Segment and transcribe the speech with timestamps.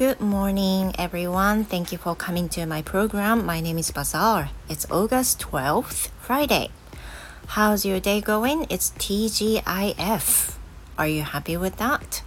[0.00, 1.64] Good morning, everyone.
[1.64, 3.44] Thank you for coming to my program.
[3.44, 4.48] My name is Bazaar.
[4.66, 6.70] It's August 12th, Friday.
[7.48, 8.64] How's your day going?
[8.70, 10.56] It's TGIF.
[10.96, 12.22] Are you happy with that?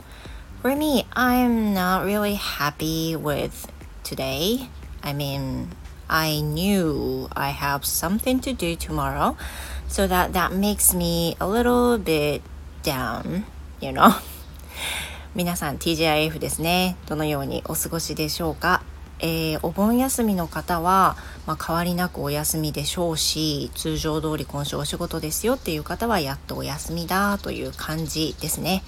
[0.61, 3.65] For me, I'm not really happy with
[4.03, 4.69] today.
[5.01, 5.71] I mean,
[6.07, 9.35] I knew I have something to do tomorrow,
[9.87, 12.43] so that that makes me a little bit
[12.83, 13.47] down,
[13.81, 14.17] you know.
[15.35, 16.95] 皆さん TGIF ですね。
[17.07, 18.83] どのようにお過ごしでしょうか？
[19.19, 28.83] えー、お盆休みの方は、まあ、変わりなくお休みでしょうし通常通り今週お仕事ですよっていう方はやっとお休みだという感じですね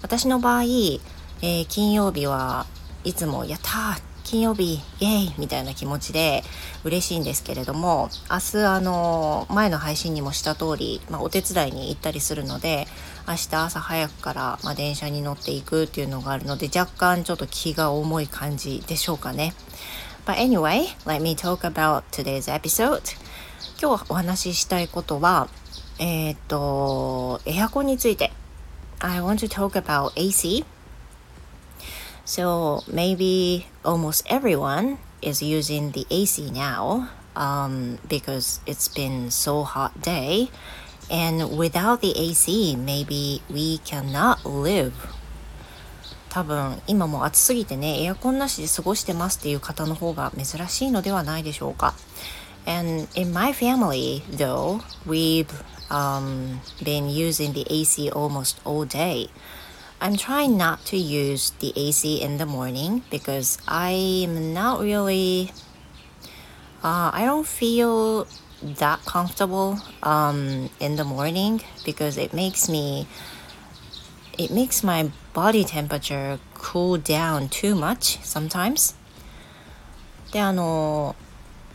[0.00, 2.66] 私の場合、えー、金曜日は
[3.04, 6.42] いつもやったー金曜日イエイみたいな気持ちで
[6.82, 12.86] 嬉しいんですけれども明日あの前の配信にもした通り、まあ、お手伝いに行ったりするので
[13.28, 19.54] 明日朝早くから、まあ、電車に乗っていくっていうのがあるので若干ちょっと気が重い感じでしょうかね。
[20.26, 23.02] But anyway, let me talk about today's episode.
[23.80, 25.48] 今日お話ししたいことは、
[25.98, 28.32] えっ、と、エアコンについて。
[29.00, 30.64] I want to talk about AC
[32.24, 40.00] So maybe almost everyone is using the AC now um, because it's been so hot
[40.00, 40.48] day.
[41.10, 44.92] And without the AC, maybe we cannot live.
[46.30, 51.94] 多分今も暑すぎてねエアコンなしで過ごしてますっていう方の方が珍しいのではないでしょうか。
[52.66, 55.46] And in my family, though, we've
[55.90, 59.28] um, been using the AC almost all day.
[60.03, 65.51] I'm trying not to use the AC in the morning because I'm not really
[66.83, 68.27] uh, I don't feel
[68.61, 73.07] that comfortable um, in the morning because it makes me
[74.37, 78.95] it makes my body temperature cool down too much sometimes
[80.31, 81.15] であの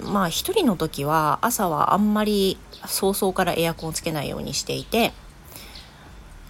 [0.01, 5.13] まあ一人の時は朝はあんまり早々からエアコンつけないようにしていて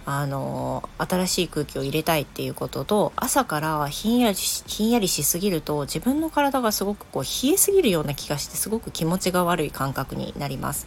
[0.06, 10.86] あの新しい空気を入れたいっていうことと朝からひんやりひんやりしすぎると自分の体がすごくこう冷えすぎるような気がしてすごく気持ちが悪い感覚になります。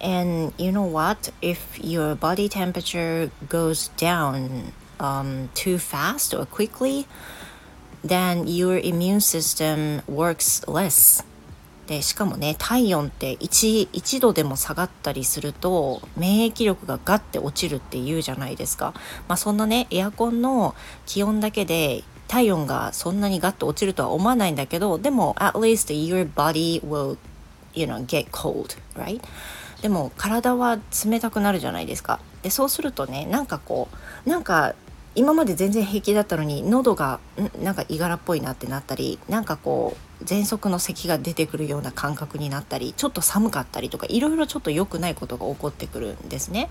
[0.00, 1.32] And you know what?
[1.40, 7.06] If your body temperature goes down um, too fast or quickly,
[8.02, 11.24] then your immune system works less.
[11.86, 18.94] でしかもね体温って 1, 1度でも下がったりすると免疫力がガッて落ちるっていうじゃないですか、
[19.28, 20.74] まあ、そんなねエアコンの
[21.06, 27.18] 気温だけで体温がそんなにガッと落ちるとは思わないんだけどでも at least your body will
[27.74, 29.20] you know get cold right?
[29.82, 32.18] でも体は冷たくなるじゃないですか。
[32.42, 33.88] でそうするとねなんかこ
[34.26, 34.74] うなんか
[35.14, 46.70] 今まで全然平気だったのに喉がんなんかいがらっぽいなってなったりなんかこう喘息の咳が出てくるような感覚になったりちょっと寒かったりとかいろいろちょっと良くないことが起こってくるんですね。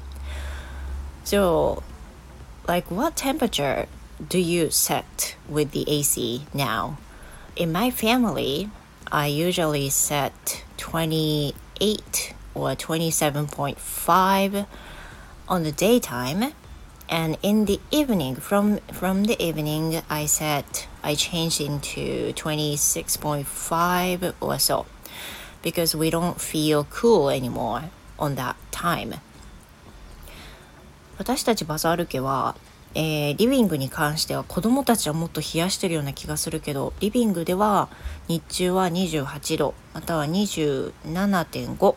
[1.26, 1.84] So,
[2.68, 3.88] like what temperature
[4.30, 6.96] do you set with the AC now?
[7.56, 8.70] In my family,
[9.12, 11.54] I usually set 28
[12.56, 14.66] or 27.5
[15.48, 16.54] on the daytime
[17.10, 20.66] and in the evening from from the evening i said
[21.04, 24.88] i changed into 26.5 or so
[25.62, 27.84] because we don't feel cool anymore
[28.18, 29.20] on that time.
[31.18, 32.56] 私たちバザール家は、
[32.96, 37.90] えー、リビングに関しては子供たちはもっと冷やしてるような気がするけどリビングでは
[38.28, 41.96] 日中は28度または27.5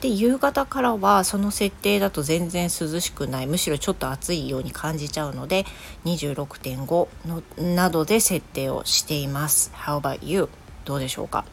[0.00, 5.64] で夕方からはその設定だと全然涼しくないむしろちょっと暑いように感じちゃうので
[6.04, 7.42] 26.5の
[7.74, 9.72] などで設定をしています。
[9.74, 10.48] How about you?
[10.84, 11.44] どうでしょうか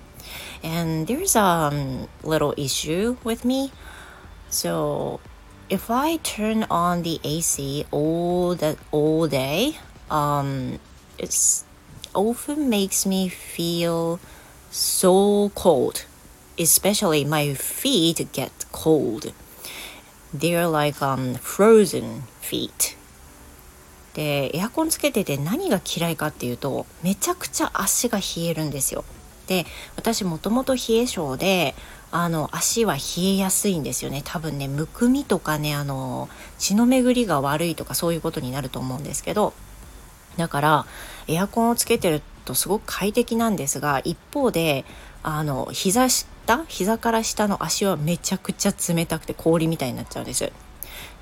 [0.63, 3.71] And there's a little issue with me.
[4.49, 5.19] So
[5.69, 9.75] if I turn on the AC all that all day,
[10.09, 10.79] um,
[11.17, 11.65] it's
[12.13, 14.19] often makes me feel
[14.69, 16.05] so cold
[16.57, 19.33] especially my feet get cold.
[20.33, 22.97] They're like um, frozen feet.
[24.13, 29.03] で、エアコンつけてて何が嫌いかっていうと、めちゃくちゃ足が冷えるんですよ。
[29.47, 29.65] で、
[29.95, 31.75] 私もともと冷え性で、
[32.11, 34.21] あの、足は冷えやすいんですよね。
[34.23, 36.29] 多分ね、むくみとかね、あの、
[36.59, 39.53] 血の巡りが悪いとかそういうことになると思うんですけど、
[40.37, 40.85] だから、
[41.27, 44.85] エアコンをつけてるとすごく快適なんですが、一方で、
[45.23, 46.07] あの、膝
[46.46, 50.50] 下膝から下の足はめちゃくちゃ冷たくて氷みたいになっちゃうんです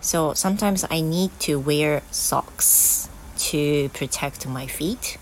[0.01, 3.11] So sometimes I need to wear socks
[3.53, 5.19] to protect my feet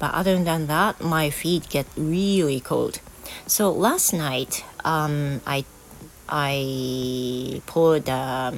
[0.00, 3.00] But other than that, my feet get really cold.
[3.46, 5.66] So last night, um, I
[6.26, 8.52] I poured uh,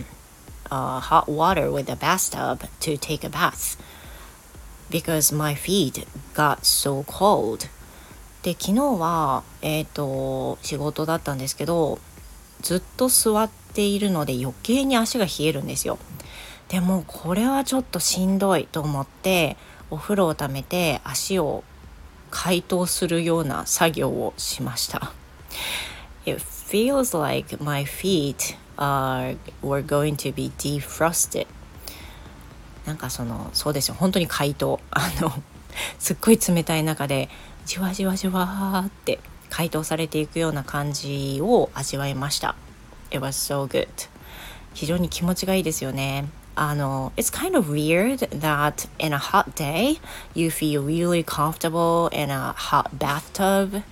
[0.70, 3.76] uh, hot water with a bathtub to take a bath
[4.88, 7.68] because my feet got so cold.
[8.47, 11.99] で昨日は、えーと、仕事だったんですけど
[12.61, 15.99] ずっと座っているので余計に足が冷えるんですよ。
[16.69, 19.57] でもこれはちょっとしんどいと思って
[19.89, 21.65] お風呂をためて足を
[22.31, 25.11] 解凍するような作業をしました。
[26.25, 31.47] It feels like my feet are were going to be defrosted.
[32.85, 35.33] なんかそのそうですよ本当に解凍あの
[35.99, 37.27] すっごい冷たい中で
[37.67, 39.19] じわじわじわって
[39.49, 42.55] 解凍されていくような感じを味わいました。
[43.11, 43.89] It was so good.
[44.73, 46.29] 非常に気持ちがいいですよね。
[46.55, 49.99] あの it's kind of weird that in a hot day
[50.33, 53.83] you feel really comfortable in a hot bathtub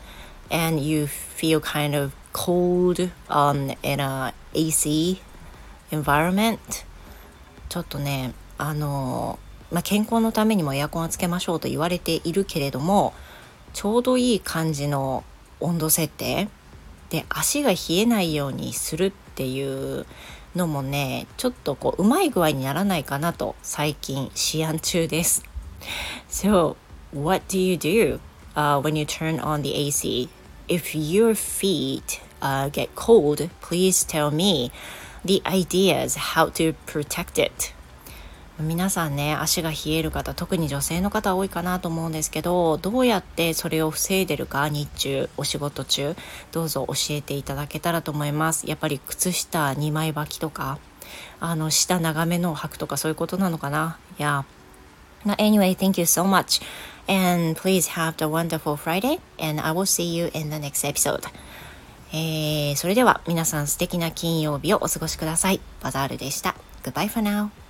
[0.49, 5.19] and you feel kind of cold um, in a AC
[5.91, 6.59] environment
[7.67, 9.37] ちょっとねあの
[9.69, 13.13] まあ、健康のためにもエアコンはつけましょうと言われているけれども
[13.75, 15.25] ちょうどいい感じの
[15.59, 16.47] 温度設定
[17.09, 20.05] で足が冷えないようにするっていう
[20.55, 25.43] のもねちょっとこううまい具合にならないかなと最近試案中です
[26.29, 26.77] So
[27.13, 28.19] what do you do、
[28.55, 30.29] uh, when you turn on the AC?
[30.69, 34.71] If your feet uh, get cold, please tell me
[35.25, 37.73] the ideas how to protect it
[38.59, 46.15] 皆さんね足が冷える方特に女性の方多いかなと思うんですけどどうやってそれを防いでるか日中お仕事中
[46.53, 50.79] どうぞ教えていただけたらと思いますやっぱり靴下2枚履きとか
[51.41, 54.43] あの下長めのを履くとかそういうことなのかな？Yeah
[55.37, 56.61] Anyway, thank you so much.
[57.07, 59.19] And please have a wonderful Friday.
[59.39, 61.27] And I will see you in the next episode.
[62.13, 65.59] えー、それでは皆さん素敵な金曜日をお過ごしください。
[65.81, 66.55] バザールでした。
[66.83, 67.64] Goodbye for now.